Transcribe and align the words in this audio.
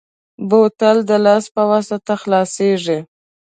بوتل 0.49 0.97
د 1.09 1.11
لاس 1.25 1.45
په 1.55 1.61
واسطه 1.71 2.13
خلاصېږي. 2.21 2.99